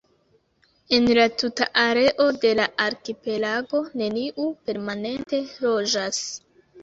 En 0.97 1.03
la 1.17 1.25
tuta 1.41 1.65
areo 1.81 2.25
de 2.45 2.53
la 2.59 2.65
arkipelago 2.85 3.83
neniu 4.03 4.47
permanente 4.71 5.43
loĝas. 5.67 6.23